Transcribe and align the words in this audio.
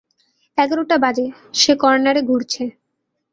এগারোটা 0.57 0.95
বাজে, 0.97 1.25
সে 1.53 1.73
কর্ণারে 1.75 2.21
ঘুরছে। 2.21 2.63